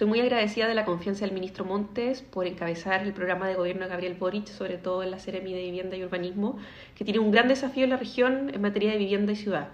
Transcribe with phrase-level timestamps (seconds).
[0.00, 3.82] Estoy muy agradecida de la confianza del ministro Montes por encabezar el programa de gobierno
[3.82, 6.58] de Gabriel Boric, sobre todo en la Seremi de Vivienda y Urbanismo,
[6.94, 9.68] que tiene un gran desafío en la región en materia de vivienda y ciudad.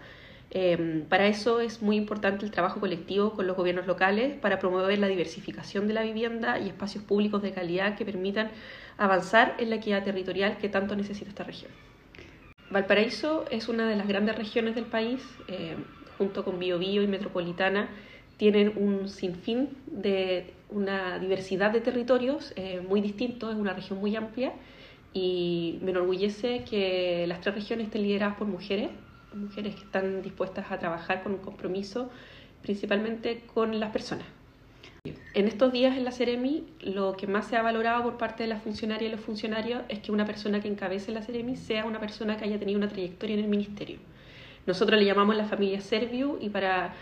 [0.50, 4.98] Eh, para eso es muy importante el trabajo colectivo con los gobiernos locales para promover
[4.98, 8.50] la diversificación de la vivienda y espacios públicos de calidad que permitan
[8.98, 11.70] avanzar en la equidad territorial que tanto necesita esta región.
[12.70, 15.76] Valparaíso es una de las grandes regiones del país, eh,
[16.18, 17.88] junto con Biobío y Metropolitana,
[18.36, 24.14] tienen un sinfín de una diversidad de territorios eh, muy distintos, es una región muy
[24.16, 24.52] amplia
[25.12, 28.90] y me enorgullece que las tres regiones estén lideradas por mujeres,
[29.34, 32.10] mujeres que están dispuestas a trabajar con un compromiso
[32.62, 34.26] principalmente con las personas.
[35.34, 38.48] En estos días en la Ceremi, lo que más se ha valorado por parte de
[38.48, 42.00] las funcionarias y los funcionarios es que una persona que encabece la Ceremi sea una
[42.00, 43.98] persona que haya tenido una trayectoria en el ministerio.
[44.66, 46.92] Nosotros le llamamos la familia Serviu y para,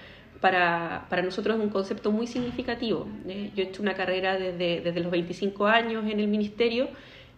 [0.40, 3.06] para, para nosotros es un concepto muy significativo.
[3.26, 6.88] Eh, yo he hecho una carrera desde, desde los 25 años en el ministerio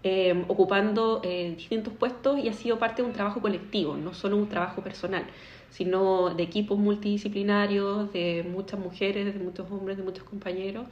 [0.09, 4.37] eh, ocupando eh, distintos puestos y ha sido parte de un trabajo colectivo, no solo
[4.37, 5.25] un trabajo personal,
[5.70, 10.87] sino de equipos multidisciplinarios, de muchas mujeres, de muchos hombres, de muchos compañeros,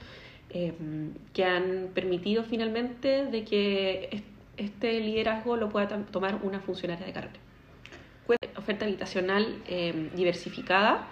[0.50, 0.72] eh,
[1.32, 4.24] que han permitido finalmente de que
[4.56, 7.38] este liderazgo lo pueda tomar una funcionaria de carrera.
[8.56, 9.62] Oferta habitacional
[10.16, 11.06] diversificada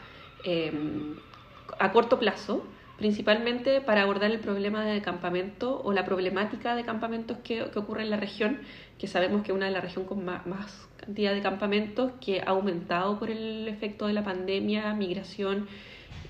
[1.78, 2.64] a corto plazo,
[3.02, 8.10] principalmente para abordar el problema de campamento o la problemática de campamentos que, ocurre en
[8.10, 8.60] la región,
[8.98, 12.50] que sabemos que es una de las regiones con más, cantidad de campamentos que ha
[12.50, 15.66] aumentado por el efecto de la pandemia, migración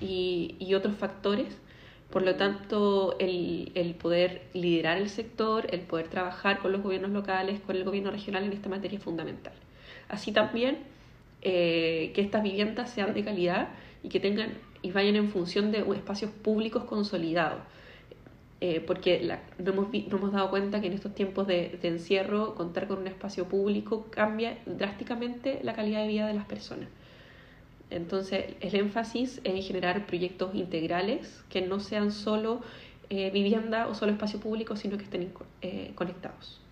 [0.01, 1.59] y, otros factores.
[2.09, 7.59] Por lo tanto, el, poder liderar el sector, el poder trabajar con los gobiernos locales,
[7.61, 9.53] con el gobierno regional en esta materia es fundamental.
[10.09, 10.79] Así también
[11.43, 13.69] eh, que estas viviendas sean de calidad
[14.03, 17.61] y que tengan y vayan en función de espacios públicos consolidados.
[18.65, 19.19] Eh, porque
[19.57, 23.49] no, hemos, hemos, dado cuenta que en estos tiempos de, encierro contar con un espacio
[23.49, 26.87] público cambia drásticamente la calidad de vida de las personas.
[27.89, 32.61] Entonces, el énfasis es en generar proyectos integrales que no sean solo
[33.09, 36.62] eh, vivienda o solo espacio público, sino que estén eh, conectados.